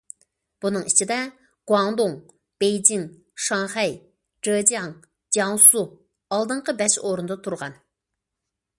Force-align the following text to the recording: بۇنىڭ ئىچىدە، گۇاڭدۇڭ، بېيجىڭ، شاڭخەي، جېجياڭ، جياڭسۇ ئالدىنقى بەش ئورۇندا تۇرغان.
بۇنىڭ 0.63 0.85
ئىچىدە، 0.91 1.17
گۇاڭدۇڭ، 1.71 2.15
بېيجىڭ، 2.63 3.05
شاڭخەي، 3.49 3.95
جېجياڭ، 4.49 4.91
جياڭسۇ 5.39 5.87
ئالدىنقى 6.35 6.79
بەش 6.83 7.01
ئورۇندا 7.05 7.43
تۇرغان. 7.49 7.79